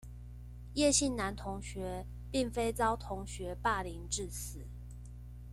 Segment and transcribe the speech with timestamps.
[0.73, 4.65] 葉姓男同學並非遭同學霸凌致死